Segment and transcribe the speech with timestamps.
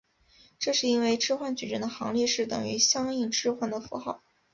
[0.57, 4.23] 这是因为置换矩阵的行列式等于相应置换的符号。